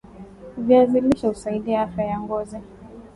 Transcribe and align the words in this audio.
viazi 0.57 1.01
lishe 1.01 1.27
husaidia 1.27 1.81
afya 1.81 2.05
ya 2.05 2.19
ngozi 2.19 2.57